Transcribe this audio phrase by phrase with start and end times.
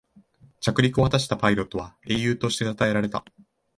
[0.61, 3.23] 着陸を果たしたパイロットは英雄としてたたえられた